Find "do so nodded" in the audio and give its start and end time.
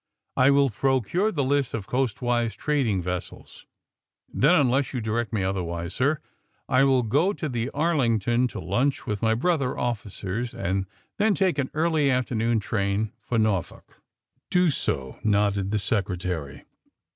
14.73-15.69